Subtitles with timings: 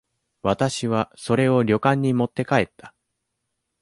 [0.41, 2.95] 私は、それを旅館に持って帰った。